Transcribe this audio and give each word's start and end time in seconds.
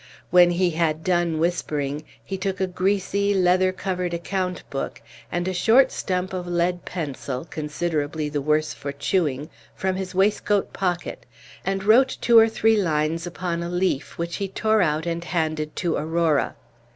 When 0.31 0.49
he 0.49 0.71
had 0.71 1.03
done 1.03 1.37
whispering, 1.37 2.03
he 2.25 2.35
took 2.35 2.59
a 2.59 2.65
greasy, 2.65 3.35
leather 3.35 3.71
covered 3.71 4.15
account 4.15 4.67
book, 4.71 4.99
and 5.31 5.47
a 5.47 5.53
short 5.53 5.91
stump 5.91 6.33
of 6.33 6.47
lead 6.47 6.85
pencil, 6.85 7.45
considerably 7.45 8.27
the 8.27 8.41
worse 8.41 8.73
for 8.73 8.91
chewing, 8.91 9.51
from 9.75 9.97
his 9.97 10.15
waistcoat 10.15 10.73
pocket, 10.73 11.27
and 11.63 11.83
wrote 11.83 12.17
two 12.19 12.39
or 12.39 12.49
three 12.49 12.77
lines 12.81 13.27
upon 13.27 13.61
a 13.61 13.69
leaf, 13.69 14.17
which 14.17 14.37
he 14.37 14.47
tore 14.47 14.81
out 14.81 15.05
and 15.05 15.23
handed 15.25 15.75
to 15.75 15.95
Aurora. 15.97 16.55